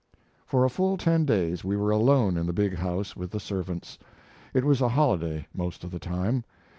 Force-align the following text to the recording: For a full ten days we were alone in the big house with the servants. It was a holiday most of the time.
For 0.47 0.65
a 0.65 0.69
full 0.71 0.97
ten 0.97 1.25
days 1.25 1.63
we 1.63 1.77
were 1.77 1.91
alone 1.91 2.35
in 2.35 2.47
the 2.47 2.53
big 2.53 2.77
house 2.77 3.15
with 3.15 3.29
the 3.29 3.39
servants. 3.39 3.99
It 4.51 4.65
was 4.65 4.81
a 4.81 4.89
holiday 4.89 5.45
most 5.53 5.83
of 5.83 5.91
the 5.91 5.99
time. 5.99 6.43